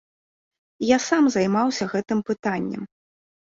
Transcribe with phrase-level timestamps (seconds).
[0.91, 2.83] Я сам займаўся гэтым пытаннем.